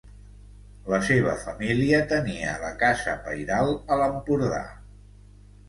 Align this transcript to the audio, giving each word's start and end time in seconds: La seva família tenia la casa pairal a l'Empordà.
La 0.93 0.99
seva 1.09 1.35
família 1.41 1.99
tenia 2.13 2.55
la 2.65 2.73
casa 2.81 3.15
pairal 3.29 3.73
a 3.97 4.01
l'Empordà. 4.03 4.67